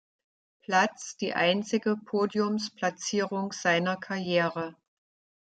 [0.61, 4.75] Platz die einzige Podiumsplatzierung seiner Karriere.